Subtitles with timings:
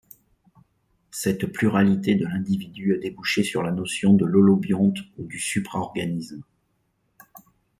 [1.11, 6.41] Cette pluralité de l'individu a débouché sur la notion de l'holobionte ou du supraorganisme.